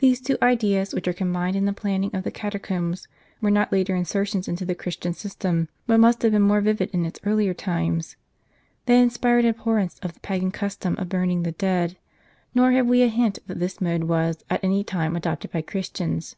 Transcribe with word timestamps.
These 0.00 0.20
two 0.20 0.36
ideas, 0.42 0.92
which 0.92 1.08
are 1.08 1.14
combined 1.14 1.56
in 1.56 1.64
the 1.64 1.72
planning 1.72 2.14
of 2.14 2.24
the 2.24 2.30
catacombs, 2.30 3.08
were 3.40 3.50
not 3.50 3.72
later 3.72 3.94
insertions 3.96 4.48
into 4.48 4.66
the 4.66 4.74
Christian 4.74 5.14
system, 5.14 5.70
but 5.86 5.98
must 5.98 6.20
have 6.20 6.32
been 6.32 6.42
more 6.42 6.60
vivid 6.60 6.90
in 6.92 7.06
its 7.06 7.18
earlier 7.24 7.54
times. 7.54 8.16
They 8.84 9.00
inspired 9.00 9.46
abhorrence 9.46 9.98
of 10.02 10.12
the 10.12 10.20
pagan 10.20 10.50
custom 10.50 10.94
of 10.98 11.08
burning 11.08 11.42
the 11.44 11.52
dead; 11.52 11.96
nor 12.54 12.72
have 12.72 12.86
we 12.86 13.00
a 13.02 13.08
hint 13.08 13.38
that 13.46 13.60
this 13.60 13.80
mode 13.80 14.04
was, 14.04 14.44
at 14.50 14.62
any 14.62 14.84
time, 14.84 15.16
adopted 15.16 15.50
by 15.52 15.62
Christians. 15.62 16.36